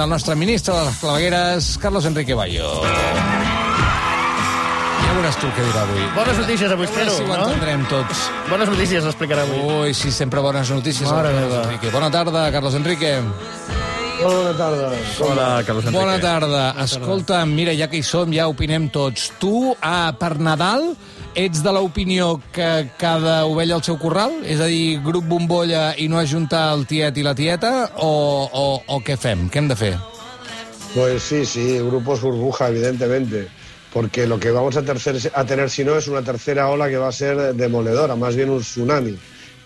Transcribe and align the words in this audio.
del 0.00 0.08
nostre 0.08 0.34
ministre 0.34 0.72
de 0.72 0.84
les 0.86 0.96
clavegueres, 0.96 1.78
Carlos 1.78 2.06
Enrique 2.08 2.32
Bayo. 2.34 2.68
Ja 5.00 5.10
veuràs 5.16 5.36
tu 5.36 5.50
què 5.52 5.64
dirà 5.66 5.82
avui. 5.84 6.06
Bones 6.16 6.38
notícies 6.40 6.72
avui, 6.72 6.86
A 6.86 6.88
espero, 6.88 7.12
si 7.18 7.24
ho 7.24 7.28
no? 7.28 7.48
entendrem 7.50 7.82
tots. 7.90 8.22
Bones 8.48 8.70
notícies 8.72 9.04
explicarà 9.10 9.44
avui. 9.44 9.60
Ui, 9.60 9.92
sí, 9.94 10.12
sempre 10.14 10.40
bones 10.40 10.70
notícies. 10.72 11.10
Mare 11.10 11.34
meva. 11.36 11.64
Enrique. 11.66 11.90
Bona 11.92 12.08
tarda, 12.10 12.46
Carlos 12.54 12.74
Enrique. 12.78 13.12
Bona 14.22 14.54
tarda. 14.56 14.88
Hola, 15.26 15.48
Carlos 15.66 15.84
Enrique. 15.84 15.98
Bona 16.00 16.16
tarda. 16.20 16.64
Escolta, 16.84 17.44
mira, 17.44 17.74
ja 17.76 17.88
que 17.92 18.00
hi 18.00 18.06
som, 18.06 18.32
ja 18.32 18.48
opinem 18.48 18.88
tots. 18.88 19.30
Tu, 19.42 19.74
ah, 19.82 20.14
per 20.16 20.38
Nadal, 20.40 20.94
ets 21.34 21.62
de 21.62 21.72
l'opinió 21.72 22.40
que 22.52 22.90
cada 22.98 23.44
ovella 23.46 23.76
al 23.76 23.84
seu 23.86 23.98
corral? 23.98 24.32
És 24.44 24.60
a 24.60 24.66
dir, 24.70 25.00
grup 25.04 25.24
bombolla 25.30 25.94
i 25.98 26.08
no 26.08 26.18
ajuntar 26.18 26.72
el 26.74 26.86
tiet 26.90 27.16
i 27.18 27.22
la 27.26 27.34
tieta? 27.34 27.90
O, 27.96 28.48
o, 28.52 28.66
o 28.86 29.00
què 29.04 29.16
fem? 29.20 29.48
Què 29.50 29.58
hem 29.62 29.68
de 29.70 29.76
fer? 29.76 29.94
Pues 30.94 31.22
sí, 31.22 31.44
sí, 31.46 31.78
grupos 31.78 32.20
burbuja, 32.20 32.68
evidentemente. 32.68 33.48
Porque 33.92 34.26
lo 34.26 34.38
que 34.38 34.50
vamos 34.50 34.76
a, 34.76 34.82
tercer- 34.82 35.32
a 35.34 35.44
tener, 35.44 35.68
si 35.70 35.84
no, 35.84 35.96
es 35.96 36.06
una 36.08 36.22
tercera 36.22 36.68
ola 36.68 36.88
que 36.88 36.96
va 36.96 37.08
a 37.08 37.12
ser 37.12 37.54
demoledora, 37.54 38.14
más 38.16 38.36
bien 38.36 38.50
un 38.50 38.60
tsunami. 38.60 39.16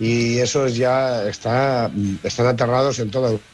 Y 0.01 0.39
eso 0.39 0.67
es 0.67 0.77
ya 0.77 1.25
está, 1.29 1.91
están 2.23 2.47
aterrados 2.47 2.99
en 2.99 3.11
toda 3.11 3.29
Europa, 3.29 3.45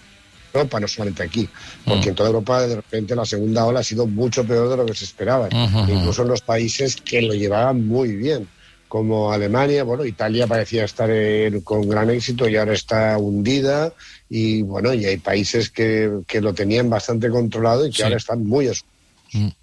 no 0.53 0.89
solamente 0.89 1.23
aquí. 1.23 1.49
Porque 1.85 2.11
en 2.11 2.15
toda 2.15 2.29
Europa, 2.29 2.61
de 2.67 2.77
repente, 2.77 3.15
la 3.17 3.25
segunda 3.25 3.65
ola 3.65 3.81
ha 3.81 3.85
sido 3.85 4.07
mucho 4.07 4.45
peor 4.45 4.69
de 4.69 4.77
lo 4.77 4.87
que 4.87 4.95
se 4.95 5.05
esperaba. 5.05 5.49
Incluso 5.89 6.23
en 6.23 6.29
los 6.29 6.41
países 6.41 6.97
que 6.97 7.23
lo 7.23 7.35
llevaban 7.35 7.87
muy 7.87 8.15
bien. 8.17 8.49
Como 8.89 9.31
Alemania, 9.31 9.85
bueno, 9.85 10.05
Italia 10.05 10.49
parecía 10.49 10.85
estar 10.85 11.09
en- 11.11 11.61
con 11.61 11.89
gran 11.89 12.11
éxito 12.11 12.49
y 12.49 12.57
ahora 12.57 12.73
está 12.73 13.17
hundida. 13.19 13.93
Y 14.29 14.63
bueno, 14.63 14.93
y 14.93 15.05
hay 15.05 15.17
países 15.19 15.71
que, 15.71 16.11
que 16.27 16.41
lo 16.41 16.53
tenían 16.53 16.91
bastante 16.91 17.31
controlado 17.31 17.87
y 17.87 17.91
que 17.91 17.99
Sí. 17.99 18.03
ahora 18.03 18.17
están 18.17 18.45
muy 18.45 18.67
asustados. 18.67 19.55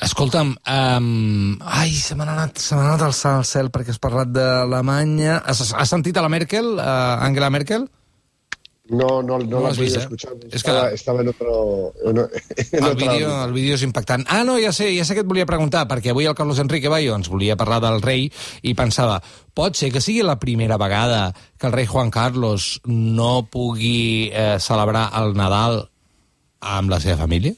Escolta'm, 0.00 0.54
um, 0.64 1.58
ai, 1.60 1.90
se 1.92 2.14
m'ha 2.14 2.24
anat, 2.24 2.56
se 2.56 2.72
anat 2.78 3.02
al 3.02 3.12
cel 3.44 3.68
perquè 3.74 3.90
has 3.92 3.98
parlat 4.00 4.30
d'Alemanya. 4.32 5.42
Has, 5.44 5.74
has 5.74 5.90
sentit 5.90 6.16
a 6.16 6.22
la 6.24 6.30
Merkel, 6.32 6.78
uh, 6.78 7.18
Angela 7.26 7.50
Merkel? 7.50 7.84
No, 8.90 9.22
no, 9.22 9.38
no, 9.38 9.44
No 9.44 9.68
pude 9.68 9.82
vist, 9.84 9.96
eh? 9.96 10.00
escuchar. 10.00 10.32
És 10.32 10.48
que- 10.48 10.56
Estaba, 10.56 10.90
estaba 10.92 11.20
en 11.20 11.28
otro. 11.28 11.92
En, 12.06 12.18
en 12.72 12.84
El 12.84 12.94
vídeo, 12.96 13.44
el 13.44 13.52
vídeo 13.52 13.74
és 13.74 13.82
impactant. 13.82 14.24
Ah, 14.28 14.44
no, 14.44 14.56
ja 14.58 14.72
sé, 14.72 14.88
ja 14.96 15.04
sé 15.04 15.12
que 15.14 15.20
et 15.20 15.28
volia 15.28 15.44
preguntar, 15.44 15.86
perquè 15.90 16.10
avui 16.14 16.24
el 16.24 16.34
Carlos 16.34 16.58
Enrique 16.58 16.88
Bayo 16.88 17.14
ens 17.14 17.28
volia 17.28 17.56
parlar 17.56 17.82
del 17.84 18.00
rei 18.00 18.30
i 18.62 18.72
pensava, 18.74 19.20
pot 19.52 19.76
ser 19.76 19.92
que 19.92 20.00
sigui 20.00 20.22
la 20.24 20.38
primera 20.40 20.78
vegada 20.80 21.34
que 21.58 21.66
el 21.68 21.72
rei 21.76 21.84
Juan 21.86 22.10
Carlos 22.10 22.80
no 22.86 23.44
pugui 23.52 24.30
eh, 24.32 24.56
celebrar 24.58 25.10
el 25.20 25.34
Nadal 25.36 25.82
amb 26.60 26.88
la 26.90 26.98
seva 27.00 27.18
família? 27.26 27.52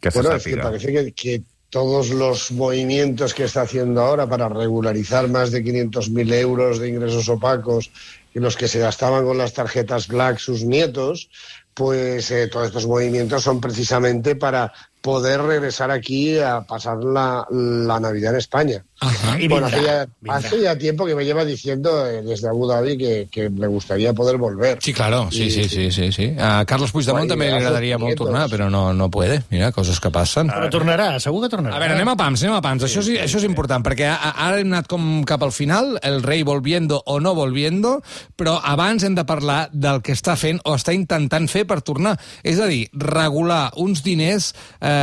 Que 0.00 0.10
se 0.12 0.20
Bueno, 0.22 0.36
es 0.36 0.44
que 0.44 0.54
sàpiga. 0.54 0.78
que, 0.78 1.12
que 1.12 1.42
todos 1.70 2.10
los 2.10 2.52
movimientos 2.52 3.34
que 3.34 3.44
está 3.44 3.62
haciendo 3.62 4.00
ahora 4.02 4.28
para 4.28 4.48
regularizar 4.48 5.28
más 5.28 5.50
de 5.50 5.64
500.000 5.64 6.32
euros 6.34 6.78
de 6.78 6.88
ingresos 6.88 7.28
opacos 7.28 7.90
y 8.34 8.38
los 8.38 8.56
que 8.56 8.68
se 8.68 8.78
gastaban 8.78 9.24
con 9.24 9.38
las 9.38 9.52
tarjetas 9.52 10.08
Black 10.08 10.38
sus 10.38 10.62
nietos, 10.62 11.28
pues 11.74 12.30
eh, 12.30 12.48
todos 12.48 12.68
estos 12.68 12.86
movimientos 12.86 13.42
son 13.42 13.60
precisamente 13.60 14.36
para 14.36 14.72
poder 15.00 15.40
regresar 15.40 15.90
aquí 15.92 16.38
a 16.38 16.62
pasar 16.62 16.98
la, 16.98 17.46
la 17.50 18.00
Navidad 18.00 18.32
en 18.32 18.38
España. 18.38 18.84
Ajá. 18.98 19.38
Y 19.38 19.46
bueno, 19.46 19.66
vendrá, 19.66 19.78
hace 19.78 19.86
ya, 19.86 20.06
vendrá. 20.20 20.36
hace 20.36 20.62
ya 20.62 20.78
tiempo 20.78 21.04
que 21.06 21.14
me 21.14 21.24
lleva 21.24 21.44
diciendo 21.44 22.06
eh, 22.06 22.22
desde 22.22 22.48
Abu 22.48 22.66
Dhabi 22.66 22.96
que, 22.96 23.28
que 23.30 23.50
le 23.50 23.66
gustaría 23.68 24.12
poder 24.14 24.36
volver. 24.38 24.78
Sí, 24.80 24.92
claro, 24.92 25.28
sí, 25.30 25.44
I- 25.44 25.50
sí, 25.50 25.68
sí, 25.68 25.92
sí. 25.92 26.10
sí. 26.10 26.34
A 26.40 26.64
Carlos 26.64 26.90
Puigdemont 26.90 27.28
també 27.28 27.44
li 27.44 27.52
gràcies, 27.52 27.66
agradaria 27.66 27.98
molt 27.98 28.16
tornar, 28.18 28.48
però 28.50 28.70
no, 28.72 28.94
no 28.94 29.10
puede. 29.10 29.42
Mira, 29.50 29.70
coses 29.70 30.00
que 30.00 30.10
passen. 30.10 30.48
Però 30.48 30.70
tornarà, 30.72 31.20
segur 31.20 31.44
que 31.44 31.52
tornarà. 31.54 31.76
A 31.76 31.82
veure, 31.84 31.94
anem 31.94 32.10
a 32.10 32.16
pams, 32.16 32.42
anem 32.42 32.56
a 32.56 32.62
pams. 32.64 32.88
Això, 32.88 33.04
és, 33.04 33.12
això 33.28 33.38
és 33.38 33.46
important, 33.46 33.84
perquè 33.86 34.08
ara 34.10 34.58
hem 34.58 34.72
anat 34.72 34.88
com 34.90 35.22
cap 35.28 35.44
al 35.44 35.52
final, 35.52 35.98
el 36.02 36.22
rei 36.24 36.42
volviendo 36.42 37.02
o 37.06 37.20
no 37.20 37.34
volviendo, 37.36 38.00
però 38.34 38.56
abans 38.64 39.04
hem 39.06 39.14
de 39.14 39.26
parlar 39.28 39.68
del 39.76 40.00
que 40.02 40.16
està 40.16 40.34
fent 40.40 40.58
o 40.64 40.74
està 40.74 40.96
intentant 40.96 41.46
fer 41.52 41.66
per 41.68 41.82
tornar. 41.84 42.16
És 42.42 42.58
a 42.58 42.66
dir, 42.66 42.88
regular 42.96 43.70
uns 43.76 44.02
diners... 44.02 44.50
Eh, 44.80 44.94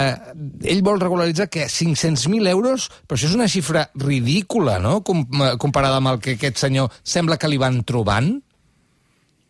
ell 0.63 0.81
vol 0.85 1.01
regularitzar 1.01 1.49
que 1.49 1.67
500.000 1.67 2.49
euros, 2.51 2.89
però 3.07 3.19
això 3.19 3.29
és 3.29 3.37
una 3.37 3.49
xifra 3.51 3.87
ridícula, 3.95 4.79
no?, 4.83 5.01
Com, 5.03 5.23
eh, 5.23 5.53
comparada 5.61 5.99
amb 6.01 6.13
el 6.13 6.19
que 6.23 6.37
aquest 6.37 6.61
senyor 6.61 6.91
sembla 7.03 7.37
que 7.37 7.51
li 7.51 7.59
van 7.61 7.83
trobant. 7.87 8.35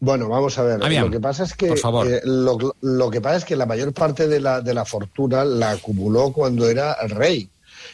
Bueno, 0.04 0.28
vamos 0.28 0.58
a 0.60 0.64
ver. 0.64 0.84
Aviam, 0.84 1.06
lo 1.06 1.12
que 1.12 1.22
pasa 1.22 1.44
es 1.44 1.54
que 1.56 1.70
eh, 1.70 2.22
lo, 2.26 2.76
lo 2.82 3.10
que 3.10 3.22
pasa 3.22 3.38
es 3.38 3.46
que 3.46 3.56
la 3.56 3.66
mayor 3.66 3.94
parte 3.94 4.28
de 4.28 4.42
la, 4.42 4.60
de 4.60 4.74
la 4.74 4.84
fortuna 4.84 5.46
la 5.46 5.72
acumuló 5.72 6.34
cuando 6.34 6.68
era 6.70 6.96
rey. 7.08 7.50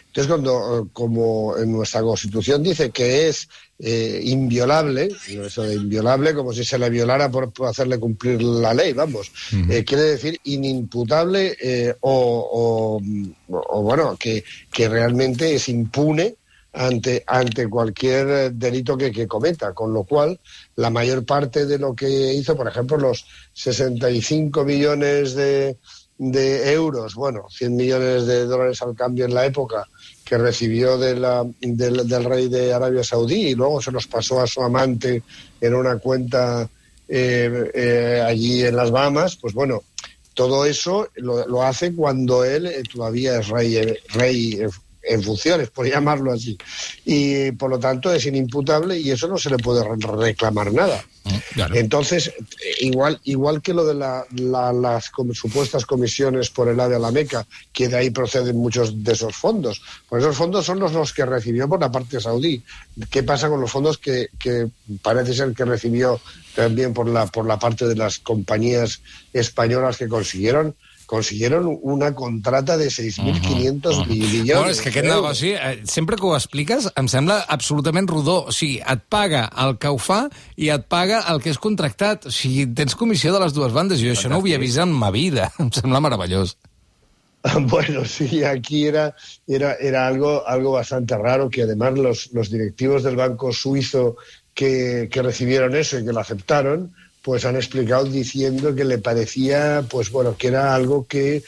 Entonces, 0.10 0.28
cuando, 0.28 0.90
como 0.92 1.56
en 1.58 1.72
nuestra 1.72 2.02
constitución 2.02 2.64
dice 2.64 2.90
que 2.90 3.30
es 3.30 3.48
eh, 3.78 4.20
inviolable, 4.24 5.10
eso 5.46 5.62
de 5.62 5.76
inviolable, 5.76 6.34
como 6.34 6.52
si 6.52 6.66
se 6.66 6.80
le 6.80 6.90
violara 6.90 7.30
por, 7.30 7.54
por 7.54 7.68
hacerle 7.68 8.00
cumplir 8.00 8.42
la 8.42 8.74
ley, 8.74 8.94
vamos, 8.94 9.32
eh, 9.70 9.84
quiere 9.86 10.04
decir 10.04 10.40
inimputable 10.44 11.56
eh, 11.62 11.94
o, 12.02 13.00
o- 13.00 13.02
o, 13.52 13.82
bueno, 13.84 14.18
que, 14.20 14.44
que 14.72 14.90
realmente 14.90 15.54
es 15.56 15.70
impune 15.70 16.36
ante, 16.74 17.24
ante 17.26 17.68
cualquier 17.68 18.52
delito 18.54 18.98
que, 18.98 19.12
que 19.12 19.28
cometa, 19.28 19.74
con 19.74 19.94
lo 19.94 20.04
cual 20.04 20.40
la 20.76 20.90
mayor 20.90 21.24
parte 21.26 21.66
de 21.66 21.78
lo 21.80 21.96
que 21.96 22.34
hizo, 22.34 22.56
por 22.56 22.68
ejemplo, 22.68 22.98
los 22.98 23.26
65 23.54 24.64
millones 24.66 25.34
de, 25.36 25.78
de 26.22 26.72
euros, 26.74 27.16
bueno, 27.16 27.46
100 27.50 27.76
millones 27.78 28.28
de 28.28 28.46
dólares 28.46 28.82
al 28.82 28.94
cambio 28.94 29.24
en 29.26 29.34
la 29.34 29.46
época, 29.46 29.88
que 30.26 30.38
recibió 30.38 30.98
de 30.98 31.16
la- 31.16 31.46
del, 31.62 32.08
del 32.08 32.24
rey 32.26 32.50
de 32.50 32.74
Arabia 32.74 33.04
Saudí 33.04 33.48
y 33.48 33.56
luego 33.56 33.82
se 33.82 33.92
los 33.92 34.06
pasó 34.06 34.42
a 34.42 34.46
su 34.46 34.62
amante 34.62 35.24
en 35.62 35.74
una 35.74 35.98
cuenta 35.98 36.70
eh, 37.08 37.72
eh, 37.74 38.22
allí 38.24 38.64
en 38.64 38.76
las 38.76 38.92
Bahamas, 38.92 39.38
pues 39.38 39.54
bueno, 39.54 39.82
todo 40.34 40.66
eso 40.66 41.08
lo, 41.16 41.48
lo 41.48 41.64
hace 41.64 41.96
cuando 41.96 42.44
él 42.44 42.68
eh, 42.68 42.84
todavía 42.94 43.40
es 43.40 43.48
rey, 43.48 43.78
eh, 43.78 43.98
rey 44.14 44.60
eh, 44.62 44.68
en 45.10 45.24
funciones, 45.24 45.70
por 45.72 45.88
llamarlo 45.90 46.32
así. 46.32 46.58
Y 47.06 47.52
por 47.54 47.70
lo 47.70 47.80
tanto 47.80 48.14
es 48.14 48.26
inimputable 48.26 48.98
y 49.00 49.12
eso 49.12 49.28
no 49.28 49.38
se 49.38 49.50
le 49.50 49.58
puede 49.58 49.84
re- 49.84 49.98
reclamar 50.18 50.72
nada. 50.72 51.04
Claro. 51.54 51.76
Entonces, 51.76 52.28
eh, 52.28 52.34
igual, 52.82 53.20
igual 53.26 53.62
que 53.62 53.74
lo 53.74 53.86
de 53.86 53.94
la- 53.94 54.26
la- 54.36 54.72
las 54.74 55.10
com- 55.10 55.34
supuestas 55.34 55.86
comisiones 55.86 56.50
por 56.50 56.70
el 56.70 56.80
AVE 56.80 56.96
a 56.96 57.00
la 57.00 57.12
Meca, 57.12 57.46
que 57.74 57.88
de 57.88 57.98
ahí 57.98 58.10
proceden 58.10 58.58
muchos 58.58 59.04
de 59.04 59.12
esos 59.14 59.36
fondos. 59.36 59.82
Pues 60.08 60.24
esos 60.24 60.38
fondos 60.38 60.66
son 60.66 60.80
los, 60.80 60.94
los 60.94 61.14
que 61.14 61.26
recibió 61.26 61.68
por 61.68 61.80
la 61.82 61.92
parte 61.92 62.20
saudí. 62.20 62.64
¿Qué 63.12 63.24
pasa 63.24 63.50
con 63.50 63.62
los 63.62 63.72
fondos 63.72 63.98
que, 63.98 64.30
que 64.40 64.70
parece 65.02 65.34
ser 65.34 65.54
que 65.54 65.66
recibió 65.66 66.20
también 66.56 66.94
por 66.94 67.08
la, 67.08 67.28
por 67.28 67.46
la 67.46 67.60
parte 67.60 67.88
de 67.88 67.96
las 67.96 68.20
compañías 68.20 69.02
españolas 69.34 69.98
que 69.98 70.08
consiguieron? 70.08 70.76
Consiguieron 71.10 71.66
una 71.82 72.14
contrata 72.14 72.78
de 72.78 72.86
6.500 72.88 74.06
millones. 74.06 74.54
Bueno, 74.54 74.70
és 74.70 74.82
que 74.84 74.92
aquest 74.92 75.08
negoci, 75.10 75.54
eh, 75.58 75.80
sempre 75.90 76.20
que 76.20 76.28
ho 76.30 76.36
expliques, 76.38 76.86
em 77.02 77.10
sembla 77.10 77.40
absolutament 77.50 78.06
rodó. 78.12 78.44
O 78.52 78.54
sigui, 78.54 78.78
et 78.78 79.02
paga 79.10 79.48
el 79.66 79.80
que 79.82 79.90
ho 79.90 79.98
fa 79.98 80.20
i 80.54 80.70
et 80.70 80.86
paga 80.86 81.24
el 81.34 81.42
que 81.42 81.50
és 81.50 81.58
contractat. 81.58 82.30
O 82.30 82.34
sigui, 82.36 82.68
tens 82.78 82.94
comissió 82.94 83.34
de 83.34 83.42
les 83.42 83.58
dues 83.58 83.74
bandes. 83.74 84.04
Jo 84.06 84.14
això 84.14 84.30
no 84.30 84.38
ho 84.38 84.46
havia 84.46 84.62
vist 84.62 84.78
en 84.78 84.94
ma 84.94 85.10
vida. 85.10 85.50
Em 85.64 85.74
sembla 85.74 86.04
meravellós. 86.06 86.60
Bueno, 87.70 88.06
sí, 88.06 88.44
aquí 88.44 88.86
era, 88.86 89.16
era, 89.48 89.76
era 89.76 90.08
algo, 90.08 90.46
algo 90.46 90.74
bastante 90.74 91.18
raro 91.18 91.50
que 91.50 91.64
además 91.64 91.98
los, 91.98 92.34
los 92.34 92.50
directivos 92.50 93.02
del 93.04 93.16
banco 93.16 93.54
suizo 93.54 94.18
que, 94.54 95.08
que 95.10 95.22
recibieron 95.22 95.76
eso 95.76 95.98
y 95.98 96.06
que 96.06 96.12
lo 96.12 96.20
aceptaron, 96.20 96.94
pues 97.30 97.46
han 97.46 97.58
explicado 97.58 98.06
diciendo 98.06 98.74
que 98.74 98.84
le 98.84 98.98
parecía, 98.98 99.86
pues 99.88 100.10
bueno, 100.10 100.36
que 100.36 100.48
era 100.48 100.74
algo 100.74 101.06
que, 101.08 101.44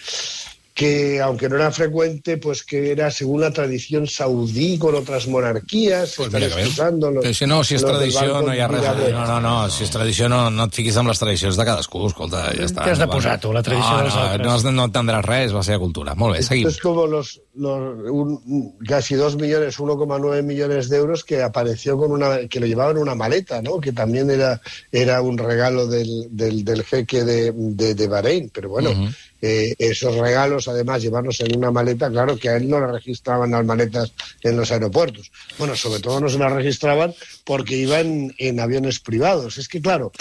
que 0.74 1.20
aunque 1.20 1.50
no 1.50 1.58
era 1.58 1.70
frecuente, 1.72 2.38
pues 2.38 2.64
que 2.64 2.92
era 2.92 3.12
según 3.12 3.42
la 3.42 3.52
tradición 3.52 4.08
saudí 4.08 4.78
con 4.78 4.96
otras 4.96 5.28
monarquías, 5.28 6.14
Pues 6.16 6.32
mira 6.32 6.48
Però 6.48 7.34
si 7.34 7.46
no, 7.46 7.64
si 7.64 7.76
és 7.76 7.84
tradició, 7.84 8.42
no 8.42 8.54
hi 8.56 8.60
ha 8.64 8.68
res 8.72 8.86
a 8.88 8.94
dir. 8.96 9.10
No, 9.14 9.26
no, 9.28 9.40
no, 9.44 9.70
si 9.70 9.84
és 9.84 9.92
tradició, 9.92 10.30
no, 10.32 10.50
no 10.50 10.66
et 10.70 10.74
fiquis 10.76 10.96
amb 10.98 11.12
les 11.12 11.20
tradicions 11.20 11.58
de 11.60 11.66
cadascú, 11.68 12.06
escolta, 12.08 12.46
ja 12.56 12.66
està. 12.70 12.86
T'has 12.88 13.00
de 13.02 13.08
No, 13.08 13.12
posar 13.12 13.36
tu, 13.44 13.52
la 13.54 13.64
tradició 13.64 13.92
no, 13.98 14.04
dels 14.06 14.16
no, 14.16 14.22
altres. 14.22 14.64
No, 14.64 14.72
no 14.78 14.86
entendràs 14.88 15.26
res, 15.26 15.54
va 15.56 15.64
ser 15.64 15.78
cultura. 15.80 16.16
Molt 16.16 16.38
bé, 16.38 16.44
seguim. 16.44 16.68
Es 16.68 16.80
como 16.80 17.06
los, 17.08 17.42
los 17.56 18.10
un- 18.10 18.78
casi 18.88 19.16
2 19.16 19.36
millones, 19.38 19.78
1,9 19.80 20.42
millones 20.44 20.90
de 20.90 20.98
euros 20.98 21.24
que 21.26 21.42
apareció 21.44 21.98
con 21.98 22.12
una, 22.12 22.48
que 22.48 22.60
lo 22.60 22.66
llevaban 22.66 22.96
en 22.96 23.02
una 23.04 23.16
maleta, 23.16 23.62
¿no? 23.62 23.80
Que 23.80 23.92
también 23.92 24.30
era, 24.32 24.62
era 24.92 25.22
un 25.22 25.38
regalo 25.38 25.88
del, 25.88 26.28
del, 26.32 26.64
del 26.64 26.84
jeque 26.84 27.24
de, 27.24 27.52
de, 27.56 27.94
de 27.96 28.08
Bahrein. 28.08 28.50
Pero 28.54 28.70
bueno, 28.70 28.92
eh, 29.42 29.74
esos 29.80 30.16
regalos, 30.16 30.68
además, 30.68 31.02
llevarlos 31.02 31.40
en 31.42 31.58
una 31.58 31.72
maleta, 31.72 32.10
claro 32.10 32.38
que 32.38 32.50
a 32.50 32.58
él 32.58 32.70
no 32.70 32.80
le 32.80 32.88
registraban 32.92 33.52
las 33.52 33.66
maletas 33.66 34.12
en 34.42 34.56
los 34.58 34.72
aeropuertos. 34.72 35.32
Bueno, 35.58 35.76
sobre 35.76 36.00
todo 36.00 36.20
no 36.20 36.30
se 36.30 36.38
las 36.38 36.52
registraban 36.52 37.14
porque 37.44 37.76
iban 37.76 38.34
en 38.38 38.60
aviones 38.60 39.00
privados. 39.00 39.58
Es 39.58 39.68
que, 39.68 39.82
claro, 39.82 40.12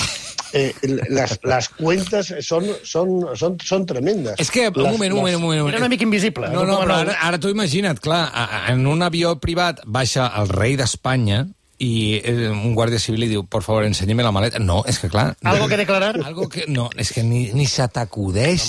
eh, 0.53 0.75
las, 1.09 1.39
las 1.43 1.69
cuentas 1.69 2.35
son, 2.41 2.65
son, 2.83 3.27
son, 3.37 3.59
son 3.63 3.87
tremendas. 3.87 4.35
És 4.39 4.51
que, 4.51 4.69
un 4.69 4.83
Les- 4.83 4.93
moment, 4.93 5.13
un 5.13 5.19
moment, 5.21 5.37
un 5.37 5.43
moment. 5.43 5.69
Era 5.69 5.79
una 5.79 5.89
mica 5.89 6.05
invisible. 6.05 6.49
No, 6.49 6.65
no, 6.65 6.79
a 6.81 6.85
però 6.85 6.97
nou. 6.97 7.05
ara, 7.05 7.17
ara 7.21 7.39
tu 7.39 7.49
imagina't, 7.53 8.01
clar, 8.01 8.25
en 8.73 8.87
un 8.87 9.03
avió 9.03 9.37
privat 9.39 9.85
baixa 9.87 10.27
el 10.41 10.49
rei 10.49 10.77
d'Espanya 10.81 11.45
i 11.81 12.21
eh, 12.23 12.51
un 12.53 12.75
guàrdia 12.77 13.01
civil 13.01 13.23
li 13.25 13.29
diu, 13.31 13.47
por 13.49 13.63
favor, 13.65 13.87
ensenya'm 13.89 14.21
la 14.21 14.33
maleta. 14.37 14.61
No, 14.61 14.83
és 14.87 14.99
que 15.01 15.09
clar... 15.09 15.33
Algo 15.49 15.67
que 15.69 15.79
declarar? 15.81 16.19
Algo 16.23 16.49
que... 16.53 16.67
No, 16.69 16.91
és 16.97 17.11
que 17.13 17.23
ni, 17.25 17.47
ni 17.57 17.67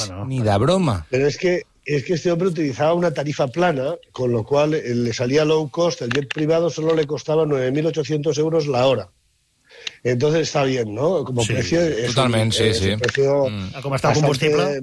Home, 0.08 0.16
no. 0.16 0.26
ni 0.26 0.40
de 0.42 0.58
broma. 0.58 1.06
Pero 1.10 1.28
es 1.28 1.38
que, 1.38 1.64
es 1.86 2.06
que 2.06 2.14
este 2.14 2.32
hombre 2.32 2.48
utilizaba 2.48 2.94
una 2.94 3.12
tarifa 3.12 3.48
plana, 3.48 3.96
con 4.14 4.32
lo 4.32 4.44
cual 4.46 4.74
eh, 4.76 4.96
le 4.96 5.14
salía 5.14 5.44
low 5.44 5.70
cost, 5.70 6.02
el 6.02 6.10
jet 6.10 6.28
privado 6.34 6.70
solo 6.70 6.96
le 6.96 7.06
costaba 7.06 7.44
9.800 7.44 8.38
euros 8.40 8.68
la 8.68 8.86
hora. 8.88 9.10
Entonces 10.04 10.42
está 10.44 10.64
bien, 10.64 10.94
¿no? 10.94 11.24
Como 11.24 11.44
Sí, 11.44 11.54
precio 11.54 11.82
es 11.82 12.10
un- 12.10 12.16
totalmente, 12.16 12.56
sí, 12.58 12.64
es 12.70 12.78
sí. 12.78 12.96
precio 12.98 13.50
Mm. 13.50 13.76
A 13.76 13.82
com 13.82 13.94
està 13.94 14.12
el 14.12 14.22
bastante, 14.22 14.22
combustible. 14.22 14.82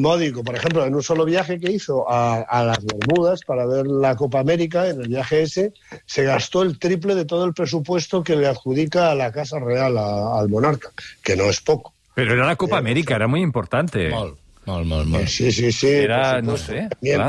Módico. 0.00 0.42
Por 0.42 0.56
ejemplo, 0.56 0.84
en 0.84 0.94
un 0.94 1.02
solo 1.02 1.24
viaje 1.24 1.58
que 1.58 1.70
hizo 1.72 2.10
a, 2.10 2.40
a 2.42 2.64
las 2.64 2.84
Bermudas 2.84 3.40
para 3.46 3.66
ver 3.66 3.86
la 3.86 4.16
Copa 4.16 4.40
América, 4.40 4.88
en 4.88 5.00
el 5.00 5.08
viaje 5.08 5.42
ese, 5.42 5.72
se 6.06 6.24
gastó 6.24 6.62
el 6.62 6.78
triple 6.78 7.14
de 7.14 7.24
todo 7.24 7.44
el 7.44 7.54
presupuesto 7.54 8.22
que 8.22 8.36
le 8.36 8.46
adjudica 8.46 9.10
a 9.10 9.14
la 9.14 9.32
Casa 9.32 9.58
Real, 9.58 9.96
a- 9.98 10.38
al 10.38 10.48
monarca, 10.48 10.90
que 11.22 11.36
no 11.36 11.44
es 11.44 11.60
poco. 11.60 11.94
Pero 12.14 12.34
era 12.34 12.46
la 12.46 12.56
Copa 12.56 12.78
América, 12.78 13.16
era 13.16 13.26
muy 13.26 13.40
importante. 13.40 14.08
Molt, 14.10 14.36
molt, 14.66 14.84
Eh, 14.86 15.06
molt. 15.06 15.28
Sí, 15.28 15.50
sí, 15.52 15.72
sí. 15.72 15.88
Era, 15.88 16.40
no 16.40 16.56
sé, 16.56 16.88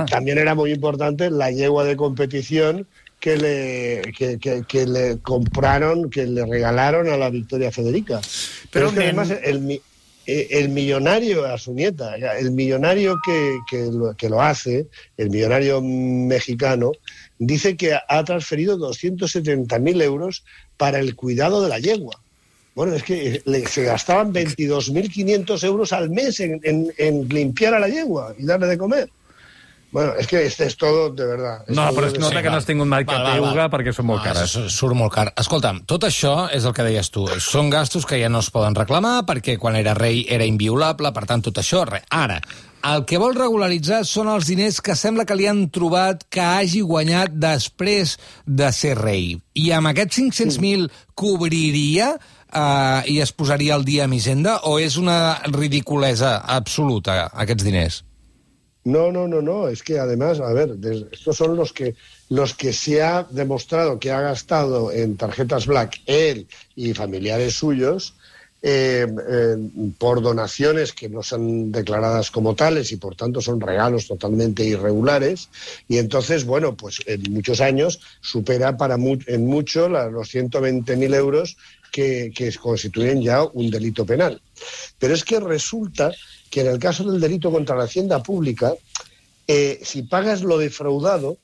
También, 0.09 0.38
era 0.38 0.56
muy 0.56 0.71
importante 0.71 1.29
la 1.29 1.51
yegua 1.51 1.83
de 1.83 1.95
competición 1.95 2.88
que 3.19 3.38
le, 3.38 4.13
que, 4.15 4.38
que- 4.38 4.63
que 4.67 4.85
le 4.85 5.17
compraron, 5.19 6.09
que 6.12 6.25
le 6.27 6.45
regalaron 6.45 7.09
a 7.09 7.17
la 7.17 7.29
Victoria 7.31 7.71
Federica. 7.71 8.19
Pero 8.21 8.69
Pero, 8.71 8.88
es 8.88 8.94
que 8.94 9.00
en- 9.00 9.19
además 9.19 9.39
el, 9.44 9.62
mi- 9.62 9.73
eh, 9.75 9.81
el 10.27 10.69
millonario 10.69 11.45
a 11.45 11.57
su 11.57 11.74
nieta, 11.74 12.16
el 12.16 12.51
millonario 12.51 13.16
que, 13.25 13.57
que 13.69 13.86
lo, 13.92 14.16
que 14.16 14.30
lo 14.30 14.42
hace, 14.42 14.88
el 15.18 15.30
millonario 15.30 15.81
mexicano, 15.81 16.92
dice 17.38 17.75
que 17.77 17.94
ha 18.07 18.24
transferido 18.24 18.77
270.000 18.77 20.01
euros 20.01 20.44
para 20.77 21.00
el 21.00 21.16
cuidado 21.16 21.62
de 21.62 21.69
la 21.69 21.80
yegua. 21.80 22.19
Bueno, 22.75 22.94
es 22.94 23.04
que 23.04 23.42
le- 23.45 23.66
se 23.68 23.83
gastaban 23.83 24.33
22.500 24.33 25.63
euros 25.63 25.94
al 25.94 26.10
mes 26.10 26.39
en, 26.39 26.60
en- 26.63 26.92
en 26.98 27.27
limpiar 27.30 27.74
a 27.74 27.80
la 27.80 27.88
yegua 27.88 28.36
y 28.38 28.45
darle 28.45 28.68
de 28.68 28.77
comer. 28.77 29.10
Bueno, 29.95 30.12
es 30.19 30.27
que 30.27 30.45
este 30.45 30.65
es 30.68 30.75
todo, 30.75 31.09
de 31.09 31.25
verdad. 31.25 31.63
es 31.68 31.74
No, 31.75 31.86
però 31.95 32.07
es 32.12 32.19
nota 32.19 32.42
que 32.44 32.50
no 32.51 32.57
has 32.59 32.65
tingut 32.68 32.86
mai 32.92 33.06
cap 33.07 33.24
euga 33.38 33.69
perquè 33.71 33.94
són 33.95 34.09
molt 34.09 34.19
Ah, 34.25 34.33
cares. 34.33 34.51
s- 34.57 34.69
Surt 34.75 34.94
molt 35.00 35.13
car. 35.13 35.30
Escolta'm, 35.39 35.86
tot 35.88 36.03
això 36.03 36.50
és 36.51 36.65
el 36.68 36.74
que 36.75 36.83
deies 36.83 37.09
tu. 37.15 37.24
Són 37.39 37.69
gastos 37.71 38.03
que 38.06 38.19
ja 38.19 38.27
no 38.27 38.39
es 38.44 38.50
poden 38.51 38.75
reclamar 38.75 39.24
perquè 39.25 39.56
quan 39.57 39.77
era 39.80 39.94
rei 39.95 40.25
era 40.27 40.44
inviolable, 40.44 41.13
per 41.15 41.24
tant, 41.25 41.42
tot 41.47 41.56
això, 41.63 41.86
res. 41.88 42.03
Ara, 42.12 42.42
el 42.92 43.06
que 43.06 43.18
vol 43.18 43.33
regularitzar 43.39 44.03
són 44.06 44.27
els 44.27 44.45
diners 44.51 44.81
que 44.81 44.97
sembla 45.00 45.24
que 45.25 45.33
li 45.39 45.47
han 45.47 45.69
trobat 45.71 46.25
que 46.30 46.41
hagi 46.44 46.81
guanyat 46.81 47.31
després 47.31 48.18
de 48.45 48.71
ser 48.74 48.98
rei. 49.00 49.39
I 49.56 49.71
amb 49.71 49.88
aquests 49.94 50.18
500.000 50.19 50.89
cobriria 51.15 52.18
eh, 52.53 53.01
i 53.12 53.19
es 53.21 53.31
posaria 53.31 53.74
al 53.75 53.83
dia 53.86 54.06
amb 54.06 54.13
Hisenda 54.13 54.59
o 54.69 54.77
és 54.80 54.95
una 54.98 55.39
ridiculesa 55.51 56.38
absoluta, 56.45 57.25
aquests 57.33 57.63
diners? 57.65 58.03
No, 58.85 59.11
no, 59.11 59.27
no, 59.27 59.41
no. 59.41 59.67
Es 59.67 59.81
que 59.81 59.99
además, 59.99 60.39
a 60.39 60.53
ver, 60.53 60.77
estos 61.11 61.35
son 61.35 61.57
los 61.57 61.73
que 61.73 61.95
los 62.29 62.53
que 62.53 62.71
se 62.71 63.01
ha 63.01 63.23
demostrado 63.29 63.99
que 63.99 64.11
ha 64.11 64.21
gastado 64.21 64.91
en 64.91 65.17
tarjetas 65.17 65.65
Black 65.65 66.01
él 66.05 66.47
y 66.75 66.93
familiares 66.93 67.55
suyos 67.55 68.15
eh, 68.61 69.05
eh, 69.29 69.55
por 69.97 70.21
donaciones 70.21 70.91
que 70.93 71.07
no 71.09 71.21
son 71.21 71.71
declaradas 71.71 72.31
como 72.31 72.55
tales 72.55 72.91
y 72.91 72.97
por 72.97 73.15
tanto 73.15 73.41
son 73.41 73.61
regalos 73.61 74.07
totalmente 74.07 74.63
irregulares. 74.63 75.49
Y 75.87 75.97
entonces 75.97 76.45
bueno 76.45 76.75
pues 76.75 76.99
en 77.05 77.21
muchos 77.31 77.61
años 77.61 77.99
supera 78.21 78.75
para 78.77 78.97
mu- 78.97 79.19
en 79.27 79.45
mucho 79.45 79.87
la- 79.89 80.09
los 80.09 80.29
120.000 80.29 81.13
euros 81.13 81.57
que, 81.91 82.31
que 82.35 82.51
constituyen 82.55 83.21
ya 83.21 83.43
un 83.43 83.69
delito 83.69 84.05
penal. 84.05 84.41
Pero 84.99 85.13
es 85.13 85.23
que 85.23 85.39
resulta 85.39 86.11
que 86.49 86.61
en 86.61 86.67
el 86.67 86.79
caso 86.79 87.09
del 87.09 87.21
delito 87.21 87.51
contra 87.51 87.75
la 87.75 87.83
hacienda 87.83 88.23
pública 88.23 88.73
eh, 89.47 89.79
si 89.83 90.01
pagas 90.03 90.41
lo 90.41 90.57
defraudado, 90.57 91.37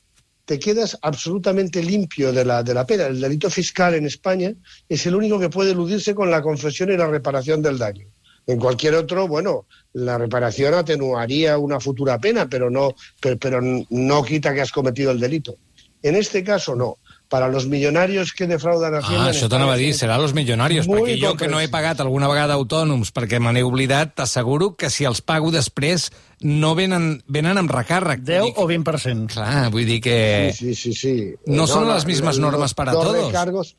te 0.45 0.59
quedas 0.59 0.97
absolutamente 1.01 1.83
limpio 1.83 2.31
de 2.31 2.45
la, 2.45 2.63
de 2.63 2.73
la 2.73 2.85
pena. 2.85 3.07
El 3.07 3.21
delito 3.21 3.49
fiscal 3.49 3.95
en 3.95 4.05
España 4.05 4.53
es 4.89 5.05
el 5.05 5.15
único 5.15 5.39
que 5.39 5.49
puede 5.49 5.71
eludirse 5.71 6.15
con 6.15 6.31
la 6.31 6.41
confesión 6.41 6.91
y 6.91 6.97
la 6.97 7.07
reparación 7.07 7.61
del 7.61 7.77
daño. 7.77 8.07
En 8.47 8.59
cualquier 8.59 8.95
otro, 8.95 9.27
bueno, 9.27 9.67
la 9.93 10.17
reparación 10.17 10.73
atenuaría 10.73 11.57
una 11.57 11.79
futura 11.79 12.17
pena, 12.19 12.49
pero 12.49 12.69
no, 12.69 12.95
pero, 13.19 13.37
pero 13.37 13.61
no 13.61 14.23
quita 14.23 14.53
que 14.53 14.61
has 14.61 14.71
cometido 14.71 15.11
el 15.11 15.19
delito. 15.19 15.57
En 16.03 16.15
este 16.15 16.43
caso, 16.43 16.75
no. 16.75 16.97
Para 17.29 17.47
los 17.47 17.67
millonarios 17.67 18.33
que 18.33 18.47
defraudan 18.47 18.95
a 18.95 18.97
Hacienda... 18.99 19.29
Ah, 19.29 19.31
això 19.31 19.47
t'anava 19.47 19.77
a 19.77 19.79
dir, 19.79 19.93
serà 19.95 20.17
los 20.19 20.33
millonaris, 20.35 20.89
Muy 20.89 21.13
perquè 21.13 21.19
jo 21.21 21.29
que 21.39 21.47
no 21.47 21.61
he 21.61 21.69
pagat 21.71 22.01
alguna 22.03 22.27
vegada 22.27 22.57
autònoms 22.59 23.13
perquè 23.15 23.39
me 23.39 23.53
n'he 23.55 23.63
oblidat, 23.63 24.17
t'asseguro 24.17 24.73
que 24.75 24.89
si 24.91 25.07
els 25.07 25.21
pago 25.23 25.53
després 25.53 26.09
no 26.41 26.75
venen, 26.75 27.23
venen 27.27 27.57
amb 27.57 27.71
recàrrec. 27.71 28.21
10 28.21 28.41
Vull 28.41 28.51
dir 28.51 28.57
o 28.57 28.67
20%. 28.67 29.27
que- 29.27 29.33
Clar, 29.33 29.69
vull 29.71 29.85
dir 29.85 30.01
que... 30.01 30.53
Sí, 30.55 30.75
sí, 30.75 30.93
sí. 30.93 30.93
sí. 30.93 31.33
No 31.45 31.67
son 31.67 31.87
las 31.87 32.05
mismas 32.05 32.37
normas 32.39 32.73
para 32.73 32.93
los 32.93 33.03
todos. 33.03 33.25
Recargos, 33.27 33.75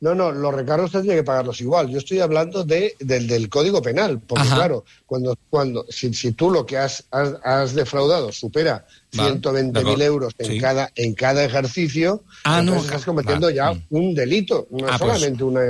no, 0.00 0.14
no, 0.14 0.32
los 0.32 0.52
recargos 0.52 0.90
tendría 0.92 1.14
que 1.14 1.22
pagarlos 1.24 1.60
igual. 1.62 1.88
Yo 1.88 1.98
estoy 1.98 2.20
hablando 2.20 2.62
de, 2.62 2.94
del, 3.00 3.26
del 3.26 3.48
Código 3.48 3.80
Penal, 3.80 4.20
porque 4.20 4.42
Ajá. 4.46 4.56
claro, 4.56 4.84
cuando, 5.06 5.34
cuando 5.48 5.86
si, 5.88 6.12
si 6.12 6.32
tú 6.32 6.50
lo 6.50 6.66
que 6.66 6.76
has, 6.76 7.04
has, 7.10 7.34
has 7.42 7.74
defraudado 7.74 8.30
supera 8.30 8.84
Vale, 9.14 9.40
120.000 9.40 9.72
d'acord. 9.72 10.02
euros 10.02 10.32
en, 10.38 10.46
Sí. 10.46 10.58
cada, 10.58 10.90
en 10.94 11.14
cada 11.14 11.44
ejercicio, 11.44 12.22
Ah, 12.44 12.56
no, 12.60 12.72
entonces 12.72 12.86
estás 12.86 13.04
cometiendo 13.06 13.48
ya 13.50 13.72
Mm. 13.72 13.82
un 13.90 14.14
delito, 14.14 14.66
no 14.70 14.86
Ah, 14.88 14.96
pues. 14.98 15.12
solamente 15.12 15.42
una, 15.44 15.60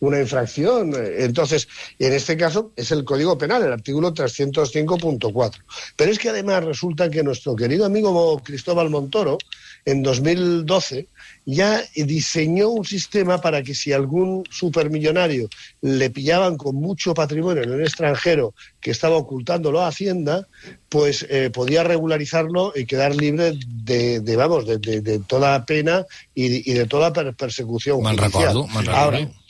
una 0.00 0.20
infracción. 0.20 0.92
Entonces, 1.18 1.68
en 1.98 2.12
este 2.12 2.36
caso 2.36 2.72
es 2.76 2.90
el 2.90 3.04
Código 3.04 3.38
Penal, 3.38 3.62
el 3.62 3.72
artículo 3.72 4.12
305.4. 4.12 5.52
Pero 5.96 6.10
es 6.12 6.18
que 6.18 6.28
además 6.30 6.64
resulta 6.64 7.08
que 7.10 7.22
nuestro 7.22 7.56
querido 7.56 7.84
amigo 7.86 8.38
Cristóbal 8.44 8.90
Montoro, 8.90 9.38
en 9.84 10.02
2012, 10.02 11.06
ya 11.44 11.80
diseñó 11.94 12.70
un 12.70 12.84
sistema 12.84 13.40
para 13.40 13.62
que 13.62 13.74
si 13.74 13.92
algún 13.92 14.42
supermillonario 14.50 15.48
le 15.80 16.10
pillaban 16.10 16.56
con 16.56 16.74
mucho 16.74 17.14
patrimonio 17.14 17.62
en 17.62 17.72
el 17.72 17.80
extranjero 17.82 18.52
que 18.80 18.90
estaba 18.90 19.16
ocultándolo 19.16 19.80
a 19.80 19.88
Hacienda, 19.88 20.46
pues 20.88 21.24
eh, 21.30 21.50
podía 21.50 21.84
regularizarlo 21.84 22.72
y 22.74 22.84
quedar 22.84 23.14
libre 23.14 23.52
de, 23.66 24.20
de, 24.20 24.36
vamos, 24.36 24.66
de, 24.66 24.78
de, 24.78 25.00
de 25.00 25.18
toda 25.20 25.64
pena 25.64 26.04
y, 26.34 26.68
y 26.68 26.74
de 26.74 26.86
toda 26.86 27.12
per- 27.12 27.34
persecución 27.34 28.02
judicial. 28.16 28.32
recordo, 28.32 28.66
me'n 28.68 28.88
Ahora, 28.88 29.18
recordo. 29.18 29.45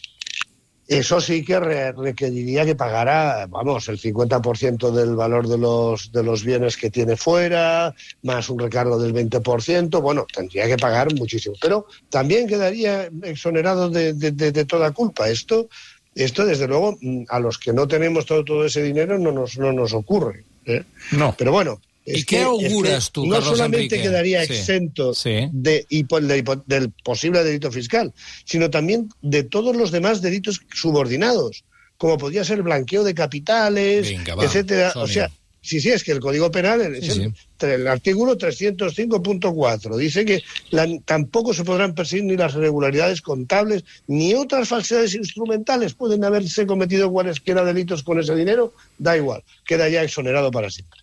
Eso 0.89 1.21
sí 1.21 1.45
que 1.45 1.59
re- 1.59 1.93
requeriría 1.93 2.65
que 2.65 2.75
pagara, 2.77 3.47
vamos, 3.49 3.89
el 3.89 3.99
50% 3.99 4.91
del 4.93 5.17
valor 5.17 5.49
de 5.49 5.59
los, 5.59 6.13
de 6.13 6.23
los 6.23 6.45
bienes 6.45 6.77
que 6.77 6.91
tiene 6.91 7.17
fuera, 7.17 7.95
más 8.23 8.49
un 8.49 8.59
recargo 8.59 8.99
del 8.99 9.13
20%, 9.13 10.01
bueno, 10.01 10.27
tendría 10.33 10.67
que 10.67 10.77
pagar 10.77 11.13
muchísimo. 11.15 11.57
Pero 11.61 11.87
también 12.09 12.47
quedaría 12.47 13.11
exonerado 13.23 13.91
de, 13.91 14.13
de- 14.15 14.31
de- 14.33 14.53
de 14.53 14.65
toda 14.65 14.93
culpa. 14.93 15.29
Esto, 15.29 15.69
esto, 16.15 16.45
desde 16.47 16.69
luego, 16.69 16.97
mm, 17.01 17.25
a 17.29 17.41
los 17.41 17.59
que 17.59 17.73
no 17.73 17.89
tenemos 17.89 18.25
todo, 18.25 18.45
todo 18.45 18.65
ese 18.65 18.83
dinero 18.83 19.19
no 19.19 19.33
nos, 19.33 19.59
no 19.59 19.73
nos 19.73 19.93
ocurre. 19.93 20.45
¿eh? 20.67 20.85
No. 21.13 21.35
Pero 21.37 21.53
bueno. 21.53 21.81
¿Y 22.07 22.23
qué 22.23 22.25
que- 22.25 22.37
es 22.39 22.45
auguras 22.45 23.07
que 23.07 23.13
tú, 23.13 23.27
No 23.27 23.33
Carlos 23.35 23.51
solamente 23.57 23.97
Enrique? 23.97 24.03
quedaría 24.03 24.45
Sí. 24.47 24.53
exento 24.53 25.13
Sí. 25.15 25.49
de, 25.53 25.87
por- 26.09 26.65
del 26.67 26.91
posible 27.05 27.43
delito 27.43 27.73
fiscal, 27.73 28.13
sino 28.45 28.71
también 28.71 29.09
de 29.23 29.43
todos 29.43 29.75
los 29.77 29.91
demás 29.91 30.23
delitos 30.23 30.61
subordinados, 30.75 31.65
como 31.99 32.17
podría 32.19 32.45
ser 32.45 32.59
el 32.59 32.63
blanqueo 32.63 33.03
de 33.05 33.15
capitales, 33.15 34.09
Venga, 34.09 34.35
va, 34.37 34.45
etcétera. 34.45 34.93
O 34.97 35.09
sea, 35.09 35.31
sí, 35.63 35.81
sí, 35.81 35.91
es 35.91 36.05
que 36.05 36.13
el 36.13 36.21
Código 36.21 36.51
Penal, 36.51 36.81
es 36.95 37.13
Sí, 37.15 37.23
el, 37.23 37.71
el 37.71 37.87
artículo 37.89 38.37
305.4, 38.37 39.97
dice 39.97 40.25
que 40.25 40.43
la- 40.71 40.87
tampoco 41.05 41.55
se 41.55 41.65
podrán 41.65 41.95
perseguir 41.95 42.25
ni 42.27 42.37
las 42.37 42.55
irregularidades 42.55 43.21
contables 43.23 43.85
ni 44.07 44.35
otras 44.35 44.69
falsedades 44.69 45.15
instrumentales. 45.15 45.95
Pueden 45.95 46.23
haberse 46.25 46.67
cometido 46.67 47.11
cualesquiera 47.11 47.65
delitos 47.65 48.03
con 48.03 48.21
ese 48.21 48.35
dinero, 48.35 48.75
da 48.99 49.17
igual, 49.17 49.43
queda 49.67 49.89
ya 49.89 50.03
exonerado 50.03 50.51
para 50.51 50.71
siempre. 50.71 51.01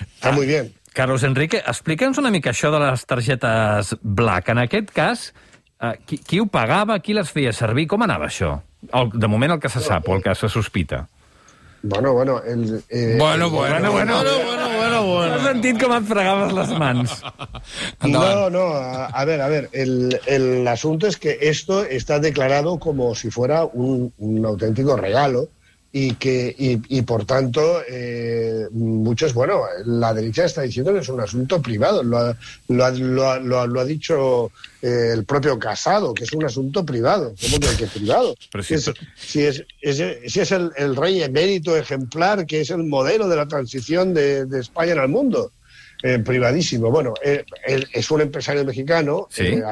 Está 0.00 0.32
muy 0.32 0.46
bien. 0.46 0.72
Carlos 0.94 1.22
Enrique, 1.22 1.60
explica'ns 1.66 2.18
una 2.18 2.30
mica 2.34 2.50
això 2.50 2.72
de 2.74 2.80
les 2.82 3.04
targetes 3.06 3.92
Black. 4.02 4.48
En 4.50 4.58
aquest 4.58 4.90
cas, 4.94 5.28
eh, 5.80 5.92
qui, 6.06 6.18
qui 6.18 6.40
ho 6.40 6.46
pagava, 6.50 6.98
qui 6.98 7.14
les 7.14 7.30
feia 7.30 7.52
servir, 7.52 7.86
com 7.86 8.02
anava 8.02 8.26
això? 8.26 8.56
El, 8.92 9.12
de 9.14 9.28
moment 9.30 9.54
el 9.54 9.60
que 9.62 9.70
se 9.70 9.80
sap 9.84 10.08
o 10.08 10.16
el 10.16 10.22
que 10.22 10.34
se 10.34 10.48
sospita. 10.48 11.06
Bueno, 11.82 12.12
bueno, 12.12 12.42
el, 12.42 12.82
eh, 12.88 13.14
Bueno, 13.18 13.50
bueno, 13.50 13.92
bueno. 13.92 13.92
bueno, 13.92 14.68
bueno, 14.76 15.02
bueno. 15.06 15.34
Has 15.36 15.44
sentit 15.46 15.78
com 15.78 15.92
et 15.94 16.08
fregaves 16.08 16.52
les 16.52 16.72
mans? 16.78 17.12
Endavant. 18.02 18.34
No, 18.34 18.50
no, 18.50 18.64
a, 18.74 19.06
a 19.06 19.24
ver, 19.24 19.40
a 19.40 19.46
ver, 19.46 19.68
el, 19.72 20.18
el 20.26 20.66
asunto 20.66 21.06
es 21.06 21.16
que 21.16 21.38
esto 21.40 21.84
está 21.84 22.18
declarado 22.18 22.80
como 22.80 23.14
si 23.14 23.30
fuera 23.30 23.64
un, 23.64 24.12
un 24.18 24.44
auténtico 24.44 24.96
regalo 24.96 25.48
y 25.90 26.14
que 26.16 26.54
y, 26.58 26.98
y 26.98 27.02
por 27.02 27.24
tanto 27.24 27.80
eh, 27.88 28.66
muchos, 28.72 29.32
bueno, 29.32 29.62
la 29.86 30.12
derecha 30.12 30.44
está 30.44 30.62
diciendo 30.62 30.92
que 30.92 30.98
es 31.00 31.08
un 31.08 31.20
asunto 31.20 31.62
privado, 31.62 32.02
lo 32.02 32.18
ha, 32.18 32.36
lo 32.68 32.84
ha, 32.84 32.90
lo 32.90 33.30
ha, 33.30 33.38
lo 33.38 33.60
ha- 33.60 33.66
lo 33.66 33.80
ha 33.80 33.84
dicho 33.86 34.50
eh, 34.82 35.12
el 35.14 35.24
propio 35.24 35.58
Casado, 35.58 36.12
que 36.12 36.24
es 36.24 36.32
un 36.34 36.44
asunto 36.44 36.84
privado, 36.84 37.34
¿cómo 37.40 37.58
que, 37.58 37.74
que 37.78 37.86
privado? 37.86 38.34
Si 38.62 38.74
es, 38.74 38.92
si 39.16 39.42
es, 39.44 39.64
es- 39.80 40.32
si 40.32 40.40
es 40.40 40.52
el, 40.52 40.70
el 40.76 40.94
rey 40.94 41.22
emérito 41.22 41.74
ejemplar, 41.76 42.44
que 42.44 42.60
es 42.60 42.70
el 42.70 42.84
modelo 42.84 43.26
de 43.26 43.36
la 43.36 43.48
transición 43.48 44.12
de, 44.12 44.44
de 44.44 44.60
España 44.60 44.92
en 44.92 44.98
el 45.00 45.08
mundo. 45.08 45.52
Eh, 46.00 46.20
privadísimo. 46.20 46.92
Bueno, 46.92 47.12
eh, 47.24 47.44
es 47.92 48.08
un 48.12 48.20
empresario 48.20 48.64
mexicano, 48.64 49.26
Sí. 49.32 49.42
eh, 49.46 49.62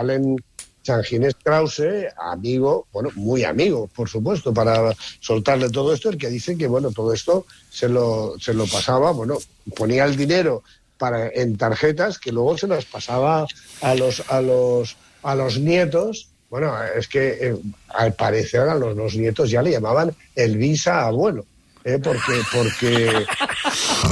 Allen 0.88 1.02
Sanginés 1.02 1.34
Krause, 1.42 2.08
amigo, 2.16 2.86
bueno, 2.92 3.10
muy 3.14 3.44
amigo, 3.44 3.88
por 3.94 4.08
supuesto, 4.08 4.52
para 4.52 4.94
soltarle 5.20 5.70
todo 5.70 5.92
esto, 5.92 6.10
el 6.10 6.18
que 6.18 6.28
dice 6.28 6.56
que, 6.56 6.66
bueno, 6.66 6.90
todo 6.90 7.12
esto 7.12 7.46
se 7.70 7.88
lo, 7.88 8.34
se 8.38 8.54
lo 8.54 8.66
pasaba, 8.66 9.12
bueno, 9.12 9.38
ponía 9.76 10.04
el 10.04 10.16
dinero 10.16 10.62
para, 10.98 11.28
en 11.28 11.56
tarjetas 11.56 12.18
que 12.18 12.32
luego 12.32 12.56
se 12.56 12.66
las 12.66 12.84
pasaba 12.84 13.46
a 13.82 13.94
los, 13.94 14.22
a 14.30 14.40
los, 14.40 14.96
a 15.22 15.34
los 15.34 15.58
nietos. 15.58 16.30
Bueno, 16.48 16.72
es 16.96 17.08
que 17.08 17.28
eh, 17.40 17.56
al 17.88 18.14
parecer 18.14 18.62
a 18.62 18.74
los, 18.74 18.96
los 18.96 19.16
nietos 19.16 19.50
ya 19.50 19.62
le 19.62 19.72
llamaban 19.72 20.14
el 20.34 20.56
visa 20.56 21.06
abuelo. 21.06 21.44
¿eh? 21.84 21.98
Porque, 22.02 22.42
porque... 22.52 23.26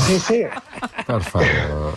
Sí, 0.06 0.18
sí. 0.20 0.42
Per 1.06 1.22
favor. 1.22 1.94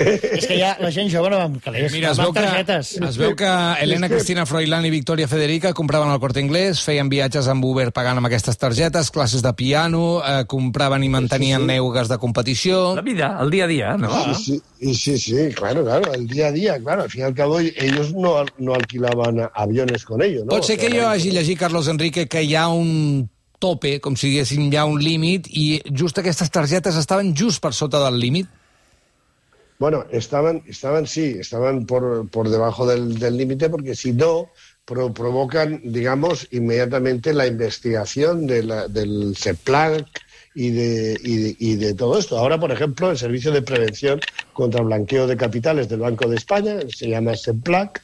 És 0.00 0.46
que 0.46 0.56
ja 0.58 0.74
la 0.80 0.90
gent 0.94 1.10
jove 1.12 1.30
no 1.32 1.38
va 1.40 1.44
amb 1.48 1.58
calés, 1.62 1.92
Mira, 1.92 2.10
es 2.12 2.18
va 2.20 2.26
veu, 2.28 2.32
que, 2.34 2.40
targetes. 2.44 2.92
es 3.08 3.16
veu 3.20 3.34
que 3.36 3.48
Helena 3.82 4.08
Cristina 4.08 4.44
Froilán 4.46 4.86
i 4.86 4.90
Victòria 4.94 5.28
Federica 5.28 5.72
compraven 5.76 6.10
al 6.12 6.20
Corte 6.22 6.40
Inglés, 6.40 6.80
feien 6.86 7.08
viatges 7.12 7.48
amb 7.50 7.64
Uber 7.64 7.90
pagant 7.96 8.20
amb 8.20 8.28
aquestes 8.30 8.56
targetes, 8.60 9.10
classes 9.10 9.42
de 9.42 9.52
piano, 9.58 10.20
eh, 10.24 10.44
compraven 10.46 11.04
i 11.04 11.08
mantenien 11.12 11.60
Sí, 11.60 11.66
sí. 11.66 11.72
neugues 11.72 12.08
de 12.08 12.18
competició... 12.18 12.94
La 12.96 13.02
vida, 13.02 13.36
el 13.42 13.50
dia 13.50 13.64
a 13.64 13.66
dia, 13.68 13.96
no? 13.96 14.34
Sí, 14.34 14.60
sí, 14.80 14.94
sí, 14.94 15.18
sí, 15.18 15.48
claro, 15.54 15.84
claro, 15.84 16.12
el 16.14 16.26
día 16.26 16.48
a 16.48 16.52
día, 16.52 16.78
claro, 16.82 17.02
al 17.02 17.10
fin 17.10 17.22
y 17.22 17.24
al 17.24 17.34
cabo 17.34 17.58
ellos 17.60 18.12
no, 18.14 18.44
no 18.58 18.74
alquilaban 18.74 19.40
aviones 19.54 20.04
con 20.04 20.22
ellos, 20.22 20.44
¿no? 20.44 20.50
Pot 20.54 20.64
ser 20.64 20.78
que 20.78 20.90
jo 20.94 21.08
hagi 21.08 21.30
llegit, 21.34 21.58
Carlos 21.58 21.88
Enrique, 21.88 22.28
que 22.28 22.42
hi 22.44 22.54
ha 22.54 22.68
un 22.68 23.28
tope, 23.60 23.98
com 24.00 24.14
si 24.16 24.30
diguéssim, 24.30 24.70
hi 24.72 24.76
ha 24.80 24.86
un 24.88 25.02
límit, 25.02 25.46
i 25.52 25.82
just 25.92 26.16
aquestes 26.18 26.48
targetes 26.50 26.96
estaven 26.96 27.34
just 27.36 27.60
per 27.60 27.74
sota 27.76 28.00
del 28.06 28.16
límit. 28.18 28.48
Bueno, 29.80 30.04
estaban, 30.12 30.62
estaban 30.68 31.06
sí, 31.06 31.36
estaban 31.40 31.86
por, 31.86 32.28
por 32.30 32.50
debajo 32.50 32.86
del 32.86 33.18
del 33.18 33.36
límite 33.38 33.70
porque 33.70 33.94
si 33.96 34.12
no, 34.12 34.50
pro- 34.84 35.12
provocan, 35.14 35.80
digamos, 35.82 36.46
inmediatamente 36.52 37.32
la 37.32 37.46
investigación 37.46 38.46
de 38.46 38.62
la- 38.62 38.88
del 38.88 39.34
CEPLAC 39.34 40.06
y 40.54 40.70
de, 40.70 41.18
y, 41.24 41.36
de, 41.38 41.56
y 41.58 41.76
de 41.76 41.94
todo 41.94 42.18
esto. 42.18 42.36
Ahora, 42.38 42.60
por 42.60 42.70
ejemplo, 42.72 43.10
el 43.10 43.16
Servicio 43.16 43.52
de 43.52 43.62
Prevención 43.62 44.20
contra 44.52 44.82
Blanqueo 44.82 45.26
de 45.26 45.36
Capitales 45.38 45.88
del 45.88 46.00
Banco 46.00 46.28
de 46.28 46.36
España, 46.36 46.74
se 46.94 47.08
llama 47.08 47.34
CEPLAC, 47.34 48.02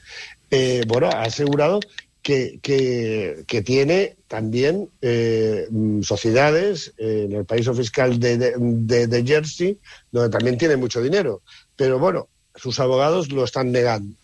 eh, 0.51 0.83
bueno, 0.89 1.09
ha 1.09 1.25
asegurado 1.25 1.81
que, 2.27 3.63
tiene 3.65 4.17
también 4.27 4.89
eh, 5.01 5.67
mm, 5.71 6.03
sociedades 6.03 6.93
eh, 6.99 7.27
en 7.29 7.33
el 7.37 7.45
país 7.45 7.69
fiscal 7.75 8.19
de- 8.19 9.07
de 9.07 9.25
Jersey, 9.25 9.79
donde 10.11 10.31
también 10.31 10.59
tiene 10.59 10.77
mucho 10.77 11.01
dinero. 11.01 11.43
Pero 11.77 11.99
bueno, 11.99 12.29
sus 12.55 12.81
abogados 12.81 13.31
lo 13.31 13.45
están 13.45 13.71
negando. 13.71 14.17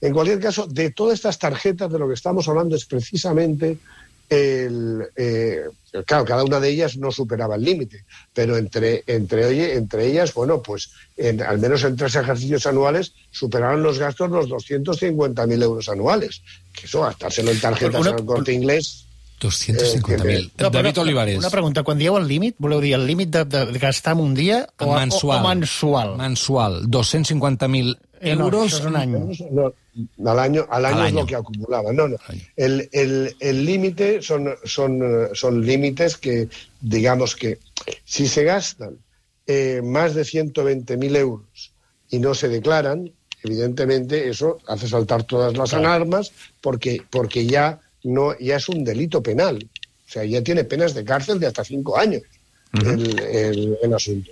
En 0.00 0.12
cualquier 0.14 0.40
caso, 0.40 0.66
de 0.66 0.90
todas 0.90 1.14
estas 1.14 1.38
tarjetas 1.38 1.92
de 1.92 1.98
lo 1.98 2.08
que 2.08 2.14
estamos 2.14 2.48
hablando 2.48 2.76
es 2.76 2.86
precisamente 2.86 3.78
el, 4.30 5.02
eh, 5.16 5.64
claro, 6.06 6.24
cada 6.24 6.44
una 6.44 6.60
de 6.60 6.70
ellas 6.70 6.96
no 6.96 7.10
superaba 7.10 7.56
el 7.56 7.62
límite, 7.64 8.04
pero 8.32 8.56
entre, 8.56 9.02
entre, 9.06 9.44
oye, 9.44 9.74
entre 9.74 10.06
ellas, 10.06 10.32
bueno, 10.32 10.62
pues 10.62 10.90
en- 11.16 11.42
al 11.42 11.58
menos 11.58 11.82
en 11.84 11.96
tres 11.96 12.14
ejercicios 12.14 12.64
anuales 12.66 13.12
superaron 13.30 13.82
los 13.82 13.98
gastos 13.98 14.30
los 14.30 14.48
250.000 14.48 15.62
euros 15.62 15.88
anuales. 15.88 16.42
Que 16.72 16.86
eso, 16.86 17.02
gastárselo 17.02 17.50
en 17.50 17.60
tarjetas 17.60 18.00
Una- 18.00 18.10
al 18.10 18.24
corte 18.24 18.52
inglés. 18.52 19.04
250.000. 19.40 20.52
No, 20.58 20.70
però 20.70 20.70
David 20.70 20.98
Olivares. 21.00 21.38
Una 21.38 21.48
pregunta, 21.50 21.82
quan 21.82 21.96
dieu 21.98 22.16
el 22.18 22.26
límit, 22.28 22.56
voleu 22.60 22.80
dir 22.84 22.92
el 22.94 23.06
límit 23.08 23.30
de, 23.32 23.44
de 23.48 23.78
gastar 23.80 24.12
en 24.12 24.20
un 24.20 24.34
dia 24.34 24.66
o, 24.78 24.94
mensual. 24.94 25.40
o, 25.40 25.44
o 25.44 25.48
mensual? 25.48 26.16
Mensual. 26.18 26.82
250.000 26.88 27.96
Eh, 28.20 28.36
no, 28.36 28.44
euros. 28.50 28.66
això 28.68 28.80
és 28.82 28.84
un 28.84 28.96
any. 29.00 29.14
No, 29.50 29.70
al 30.24 30.38
año, 30.38 30.66
al 30.70 30.84
año 30.86 30.96
Al 31.02 31.06
es 31.08 31.12
lo 31.14 31.26
que 31.26 31.36
acumulaba. 31.36 31.92
No, 31.92 32.08
no. 32.08 32.16
El 32.56 32.88
el- 32.92 33.36
el 33.40 33.64
límite 33.64 34.22
son, 34.22 34.54
son, 34.64 35.00
eh, 35.02 35.28
son 35.34 35.64
límites 35.64 36.16
que, 36.16 36.48
digamos 36.80 37.36
que, 37.36 37.58
si 38.04 38.28
se 38.28 38.44
gastan 38.44 38.96
eh, 39.46 39.80
más 39.82 40.14
de 40.14 40.24
120.000 40.24 41.16
euros 41.16 41.72
y 42.08 42.18
no 42.18 42.34
se 42.34 42.48
declaran, 42.48 43.10
evidentemente 43.42 44.28
eso 44.28 44.58
hace 44.68 44.86
saltar 44.88 45.24
todas 45.24 45.56
las 45.56 45.72
alarmas 45.74 46.32
porque, 46.60 47.02
porque 47.10 47.46
ya, 47.46 47.80
no, 48.04 48.38
ya 48.38 48.56
es 48.56 48.68
un 48.68 48.84
delito 48.84 49.22
penal. 49.22 49.68
O 50.06 50.12
sea, 50.12 50.24
ya 50.24 50.42
tiene 50.42 50.64
penas 50.64 50.94
de 50.94 51.04
cárcel 51.04 51.38
de 51.40 51.46
hasta 51.46 51.64
cinco 51.64 51.96
años 51.98 52.22
el, 52.72 53.18
el- 53.20 53.78
el 53.82 53.94
asunto. 53.94 54.30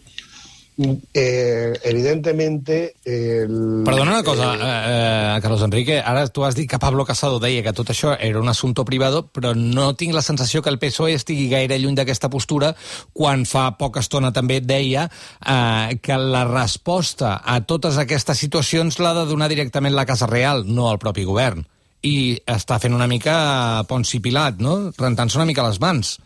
Eh, 1.12 1.72
evidentemente... 1.82 2.94
El, 3.04 3.82
Perdona 3.84 4.12
una 4.12 4.22
cosa, 4.22 4.54
eh, 4.54 4.58
eh, 4.62 5.36
eh, 5.36 5.40
Carlos 5.42 5.62
Enrique, 5.62 5.98
ara 6.00 6.26
tu 6.28 6.44
has 6.44 6.54
dit 6.54 6.68
que 6.70 6.78
Pablo 6.78 7.04
Casado 7.04 7.40
deia 7.42 7.64
que 7.66 7.72
tot 7.74 7.90
això 7.90 8.12
era 8.20 8.38
un 8.38 8.48
assumpte 8.48 8.84
privado, 8.86 9.24
però 9.26 9.56
no 9.58 9.88
tinc 9.98 10.14
la 10.14 10.22
sensació 10.22 10.62
que 10.62 10.70
el 10.70 10.78
PSOE 10.78 11.16
estigui 11.18 11.48
gaire 11.50 11.80
lluny 11.82 11.96
d'aquesta 11.98 12.30
postura 12.30 12.74
quan 13.12 13.42
fa 13.48 13.72
poca 13.78 13.98
estona 14.04 14.30
també 14.32 14.60
deia 14.62 15.08
eh, 15.42 15.98
que 16.00 16.14
la 16.18 16.44
resposta 16.46 17.40
a 17.44 17.58
totes 17.66 17.98
aquestes 17.98 18.38
situacions 18.38 19.00
l'ha 19.02 19.16
de 19.18 19.26
donar 19.26 19.50
directament 19.50 19.96
la 19.98 20.06
Casa 20.06 20.30
Real, 20.30 20.62
no 20.66 20.92
el 20.92 21.02
propi 21.02 21.26
govern. 21.26 21.66
I 22.06 22.38
està 22.46 22.78
fent 22.78 22.94
una 22.94 23.10
mica 23.10 23.82
Ponci 23.90 24.20
Pilat, 24.22 24.60
no? 24.62 24.92
Rentant-se 24.94 25.40
una 25.42 25.48
mica 25.50 25.66
les 25.66 25.80
mans. 25.82 26.20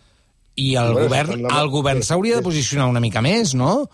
I 0.61 0.75
el 0.77 0.93
Bueno, 0.93 1.07
govern, 1.09 1.43
la- 1.47 1.61
el 1.63 1.71
govern 1.73 2.03
s'hauria 2.05 2.37
de 2.37 2.43
posicionar 2.45 2.85
una 2.93 3.01
mica 3.01 3.23
més, 3.25 3.55
no? 3.57 3.89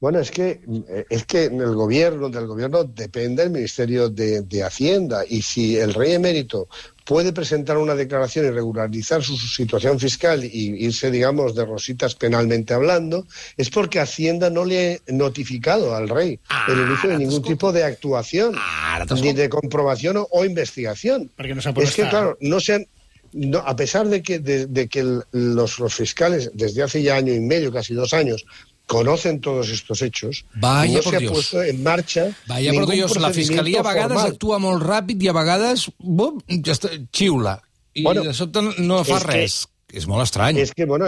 Bueno, 0.00 0.20
es 0.20 0.30
que, 0.30 0.60
eh, 0.88 1.06
es 1.10 1.24
que 1.24 1.44
en 1.44 1.60
el 1.60 1.74
gobierno, 1.74 2.28
del 2.28 2.46
gobierno 2.46 2.84
depende 2.84 3.42
el 3.42 3.50
Ministerio 3.50 4.08
de, 4.08 4.42
de 4.42 4.62
Hacienda. 4.62 5.24
Y 5.28 5.42
si 5.42 5.76
el 5.76 5.92
rey 5.92 6.12
emérito 6.12 6.68
puede 7.04 7.32
presentar 7.32 7.78
una 7.78 7.96
declaración 7.96 8.46
y 8.46 8.50
regularizar 8.50 9.24
su, 9.24 9.36
su 9.36 9.48
situación 9.48 9.98
fiscal 9.98 10.44
y 10.44 10.84
irse, 10.84 11.10
digamos, 11.10 11.54
de 11.56 11.64
rositas 11.64 12.14
penalmente 12.14 12.74
hablando, 12.74 13.26
es 13.56 13.70
porque 13.70 13.98
Hacienda 13.98 14.50
no 14.50 14.64
le 14.64 14.94
ha 15.08 15.12
notificado 15.12 15.96
al 15.96 16.08
rey 16.08 16.38
el 16.68 16.78
inicio 16.78 17.10
de 17.10 17.18
ningún 17.18 17.42
tipo 17.42 17.72
de 17.72 17.82
actuación, 17.82 18.54
Ara 18.56 19.06
ni 19.20 19.32
de 19.32 19.48
comprobación 19.48 20.18
o, 20.18 20.28
o 20.30 20.44
investigación. 20.44 21.30
Perquè 21.36 21.54
no 21.56 21.62
s'ha 21.64 21.72
Es 21.74 21.96
que, 21.96 22.08
claro, 22.08 22.36
no 22.40 22.60
se 22.60 22.74
han, 22.74 22.86
no, 23.32 23.58
a 23.58 23.74
pesar 23.74 24.06
de 24.08 24.22
que, 24.22 24.38
de, 24.38 24.66
de 24.66 24.88
que 24.88 25.02
los, 25.32 25.78
los 25.78 25.94
fiscales 25.94 26.50
desde 26.54 26.82
hace 26.82 27.02
ya 27.02 27.16
año 27.16 27.32
y 27.32 27.40
medio, 27.40 27.72
casi 27.72 27.94
dos 27.94 28.12
años, 28.12 28.44
conocen 28.88 29.40
todos 29.40 29.68
estos 29.68 30.00
hechos, 30.02 30.44
Vaya 30.54 30.96
no 30.96 31.02
por 31.04 31.10
se 31.12 31.16
ha 31.16 31.20
Dios. 31.20 31.32
puesto 31.32 31.62
en 31.62 31.82
marcha 31.84 32.30
Vaya 32.46 32.72
por 32.72 32.90
Dios, 32.90 33.20
la 33.20 33.30
Fiscalia 33.30 33.80
a 33.80 33.82
vegades 33.84 34.16
formal. 34.16 34.32
actua 34.32 34.58
molt 34.58 34.82
ràpid 34.82 35.22
i 35.22 35.28
a 35.28 35.36
vegades 35.36 35.90
bum, 36.00 36.40
ja 36.48 36.72
està, 36.72 36.88
xiula. 37.12 37.60
I 37.94 38.02
Bueno, 38.02 38.22
de 38.24 38.32
sobte 38.32 38.62
no 38.78 39.04
fa 39.04 39.18
és 39.18 39.24
que- 39.24 39.32
res. 39.32 39.68
És 39.92 40.06
molt 40.06 40.22
estrany. 40.24 40.58
Es 40.58 40.72
que, 40.72 40.84
bueno, 40.86 41.06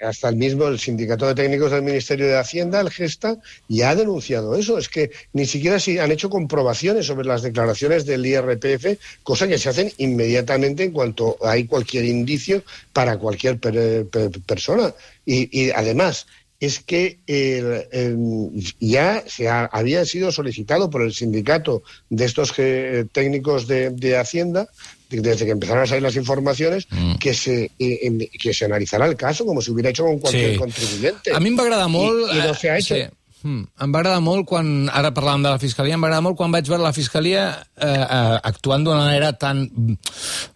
hasta 0.00 0.28
el 0.30 0.36
mismo 0.36 0.66
el 0.66 0.78
Sindicato 0.78 1.26
de 1.26 1.34
Técnicos 1.34 1.70
del 1.72 1.82
Ministerio 1.82 2.26
de 2.26 2.38
Hacienda, 2.38 2.80
el 2.80 2.88
Gesta, 2.90 3.36
ya 3.68 3.90
ha 3.90 3.94
denunciado 3.94 4.54
eso. 4.56 4.78
Es 4.78 4.88
que 4.88 5.10
ni 5.34 5.44
siquiera 5.46 5.78
si 5.78 5.98
han 5.98 6.10
hecho 6.10 6.30
comprobaciones 6.30 7.04
sobre 7.06 7.26
las 7.26 7.42
declaraciones 7.42 8.06
del 8.06 8.24
IRPF, 8.24 8.96
cosa 9.22 9.46
que 9.46 9.58
se 9.58 9.68
hacen 9.68 9.92
inmediatamente 9.98 10.84
en 10.84 10.92
cuanto 10.92 11.36
hay 11.44 11.64
cualquier 11.66 12.06
indicio 12.06 12.62
para 12.94 13.18
cualquier 13.18 13.58
per- 13.58 14.06
per- 14.08 14.40
persona. 14.46 14.94
Y, 15.26 15.48
y 15.52 15.70
además, 15.70 16.26
es 16.60 16.78
que 16.80 17.18
el- 17.26 17.86
el- 17.90 18.74
ya 18.78 19.24
se 19.26 19.48
ha- 19.48 19.64
había 19.72 20.04
sido 20.04 20.30
solicitado 20.30 20.90
por 20.90 21.02
el 21.02 21.12
sindicato 21.14 21.82
de 22.10 22.24
estos 22.26 22.52
eh, 22.58 23.06
técnicos 23.12 23.66
de, 23.66 23.90
de 23.90 24.18
Hacienda, 24.18 24.68
de- 25.08 25.22
desde 25.22 25.46
que 25.46 25.52
empezaron 25.52 25.82
a 25.84 25.86
salir 25.86 26.02
las 26.02 26.16
informaciones, 26.16 26.86
Mm. 26.90 27.14
que, 27.16 27.32
se, 27.34 27.70
eh, 27.78 28.28
que 28.38 28.52
se 28.52 28.66
analizará 28.66 29.06
el 29.06 29.16
caso 29.16 29.44
como 29.46 29.62
si 29.62 29.70
hubiera 29.70 29.88
hecho 29.90 30.04
con 30.04 30.18
cualquier 30.18 30.52
Sí. 30.52 30.58
contribuyente. 30.58 31.32
A 31.34 31.40
mi 31.40 31.48
em 31.48 31.56
va 31.58 31.62
agradar 31.64 31.88
molt... 31.88 32.28
I, 32.32 32.36
i 32.38 32.42
no 32.46 32.54
se 32.54 32.70
ha 32.70 32.76
eh, 32.76 32.78
hecho. 32.80 32.94
Sí. 32.94 33.02
Mm, 33.42 33.62
em 33.80 33.92
va 33.94 33.98
agradar 34.02 34.20
molt 34.20 34.44
quan, 34.44 34.90
ara 34.92 35.14
parlàvem 35.16 35.40
de 35.46 35.48
la 35.48 35.58
Fiscalia, 35.58 35.94
em 35.96 36.02
va 36.04 36.08
agradar 36.10 36.22
molt 36.26 36.36
quan 36.36 36.52
vaig 36.52 36.66
veure 36.68 36.82
la 36.84 36.92
Fiscalia 36.92 37.46
eh, 37.80 37.86
eh, 37.88 38.38
actuant 38.44 38.84
d'una 38.84 39.06
manera 39.06 39.32
tan, 39.32 39.62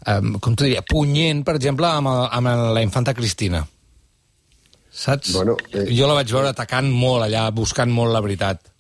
eh, 0.05 0.21
com 0.39 0.53
t'ho 0.55 0.67
diria, 0.69 0.83
punyent, 0.85 1.41
per 1.49 1.55
exemple, 1.57 1.89
amb, 1.89 2.09
el, 2.13 2.27
amb 2.31 2.75
la 2.77 2.83
infanta 2.85 3.15
Cristina. 3.17 3.65
Saps? 4.95 5.33
Bueno, 5.33 5.57
eh, 5.73 5.89
jo 5.91 6.07
la 6.07 6.21
vaig 6.21 6.31
veure 6.31 6.55
atacant 6.55 6.89
molt 6.91 7.27
allà, 7.27 7.49
buscant 7.51 7.91
molt 7.91 8.15
la 8.15 8.23
veritat. 8.25 8.71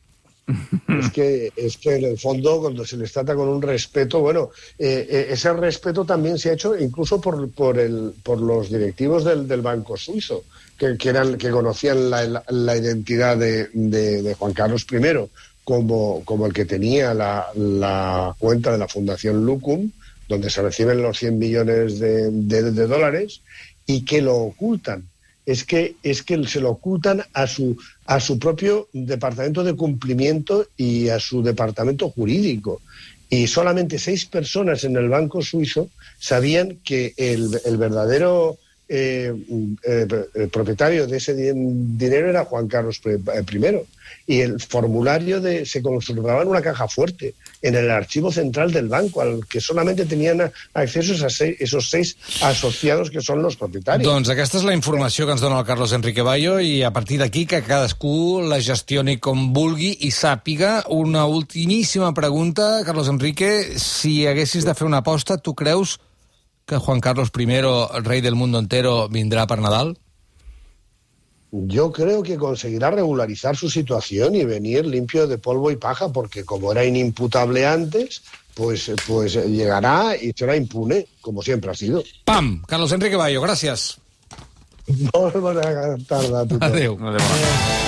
Es 0.46 1.10
que, 1.10 1.52
es 1.56 1.78
que 1.78 1.96
en 1.96 2.04
el 2.04 2.18
fondo, 2.18 2.60
cuando 2.60 2.84
se 2.84 2.98
les 2.98 3.12
trata 3.12 3.34
con 3.34 3.48
un 3.48 3.62
respeto, 3.62 4.20
bueno, 4.20 4.50
eh, 4.78 5.06
eh, 5.08 5.26
ese 5.30 5.52
respeto 5.54 6.04
también 6.04 6.38
se 6.38 6.50
ha 6.50 6.52
hecho 6.52 6.76
incluso 6.76 7.18
por, 7.20 7.50
por, 7.50 7.78
el, 7.78 8.12
por 8.22 8.40
los 8.40 8.70
directivos 8.70 9.24
del, 9.24 9.48
del 9.48 9.62
Banco 9.62 9.96
Suizo, 9.96 10.44
que, 10.78 10.98
que, 10.98 11.08
eran, 11.08 11.38
que 11.38 11.50
conocían 11.50 12.10
la, 12.10 12.24
la, 12.26 12.44
la 12.48 12.76
identidad 12.76 13.38
de, 13.38 13.68
de, 13.72 14.22
de, 14.22 14.34
Juan 14.34 14.52
Carlos 14.52 14.86
I 14.90 15.28
como, 15.64 16.22
como 16.26 16.44
el 16.44 16.52
que 16.52 16.66
tenía 16.66 17.14
la, 17.14 17.46
la, 17.54 18.36
cuenta 18.38 18.70
de 18.70 18.78
la 18.78 18.88
Fundación 18.88 19.46
Lucum, 19.46 19.90
donde 20.28 20.50
se 20.50 20.60
reciben 20.60 21.00
los 21.00 21.18
100 21.18 21.38
millones 21.38 21.98
de, 21.98 22.30
de 22.30 22.86
dólares, 22.86 23.40
y 23.86 24.04
que 24.04 24.20
lo 24.20 24.36
ocultan 24.36 25.08
es 25.46 25.64
que, 25.64 25.96
es 26.02 26.22
que 26.22 26.46
se 26.46 26.60
lo 26.60 26.70
ocultan 26.70 27.22
a 27.32 27.46
su, 27.46 27.76
a 28.06 28.20
su 28.20 28.38
propio 28.38 28.88
departamento 28.92 29.62
de 29.62 29.74
cumplimiento 29.74 30.66
y 30.76 31.08
a 31.08 31.20
su 31.20 31.42
departamento 31.42 32.10
jurídico. 32.10 32.80
Y 33.28 33.46
solamente 33.46 33.98
seis 33.98 34.26
personas 34.26 34.84
en 34.84 34.96
el 34.96 35.08
Banco 35.08 35.42
Suizo 35.42 35.88
sabían 36.18 36.78
que 36.84 37.14
el, 37.16 37.60
el 37.64 37.76
verdadero 37.76 38.58
eh, 38.86 39.34
eh, 39.82 40.06
el 40.34 40.48
propietario 40.50 41.06
de 41.06 41.16
ese 41.16 41.34
dinero 41.34 42.28
era 42.28 42.44
Juan 42.44 42.68
Carlos 42.68 43.00
I. 43.04 43.80
Y 44.26 44.40
el 44.40 44.60
formulario 44.60 45.40
de, 45.40 45.64
se 45.64 45.82
conservaba 45.82 46.42
en 46.42 46.48
una 46.48 46.62
caja 46.62 46.86
fuerte, 46.86 47.34
en 47.64 47.74
el 47.74 47.90
archivo 47.90 48.30
central 48.30 48.70
del 48.70 48.88
banco, 48.88 49.22
al 49.22 49.46
que 49.48 49.60
solamente 49.60 50.04
tenían 50.04 50.52
acceso 50.74 51.14
a 51.24 51.30
seis, 51.30 51.56
esos 51.58 51.88
seis 51.88 52.16
asociados 52.42 53.10
que 53.10 53.24
són 53.24 53.40
los 53.40 53.56
propietaris. 53.56 54.04
Doncs 54.04 54.28
aquesta 54.28 54.60
és 54.60 54.66
la 54.68 54.76
informació 54.76 55.24
que 55.24 55.32
ens 55.32 55.42
dona 55.42 55.62
el 55.62 55.66
Carlos 55.66 55.94
Enrique 55.96 56.22
Bayo 56.22 56.58
i 56.60 56.82
a 56.84 56.92
partir 56.92 57.18
d'aquí 57.22 57.46
que 57.48 57.62
cadascú 57.64 58.44
la 58.44 58.60
gestioni 58.60 59.16
com 59.16 59.48
vulgui 59.56 59.94
i 60.04 60.12
sàpiga. 60.12 60.82
Una 60.92 61.24
ultimíssima 61.24 62.12
pregunta, 62.12 62.84
Carlos 62.84 63.08
Enrique, 63.08 63.78
si 63.80 64.26
haguessis 64.28 64.68
de 64.68 64.76
fer 64.76 64.86
una 64.86 65.00
aposta, 65.00 65.40
tu 65.40 65.56
creus 65.56 65.98
que 66.68 66.76
Juan 66.76 67.00
Carlos 67.00 67.32
I, 67.32 67.48
el 67.48 68.04
rei 68.04 68.20
del 68.20 68.36
mundo 68.36 68.58
entero, 68.58 69.08
vindrà 69.08 69.48
per 69.48 69.60
Nadal? 69.60 69.96
Yo 71.66 71.92
creo 71.92 72.22
que 72.22 72.36
conseguirá 72.36 72.90
regularizar 72.90 73.56
su 73.56 73.70
situación 73.70 74.34
y 74.34 74.44
venir 74.44 74.84
limpio 74.86 75.28
de 75.28 75.38
polvo 75.38 75.70
y 75.70 75.76
paja, 75.76 76.08
porque 76.08 76.44
como 76.44 76.72
era 76.72 76.84
inimputable 76.84 77.64
antes, 77.64 78.22
pues, 78.54 78.90
pues 79.06 79.34
llegará 79.34 80.16
y 80.16 80.32
será 80.32 80.56
impune, 80.56 81.06
como 81.20 81.42
siempre 81.42 81.70
ha 81.70 81.74
sido. 81.74 82.02
¡Pam! 82.24 82.62
Carlos 82.66 82.90
Enrique 82.90 83.14
Bayo, 83.14 83.40
gràcies. 83.40 83.98
Molt 85.14 85.38
bona 85.40 85.96
tarda 86.08 86.42
a 86.42 86.46
tothom. 86.46 86.68
Adéu. 86.68 86.98
Adéu. 87.00 87.83